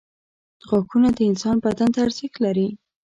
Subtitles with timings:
[0.67, 2.67] •غاښونه د انسان بدن ته ارزښت لري.